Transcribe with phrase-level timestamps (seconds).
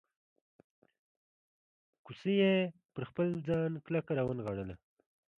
[2.05, 2.53] کوسۍ یې
[2.93, 4.75] پر خپل ځان کلکه راونغاړله.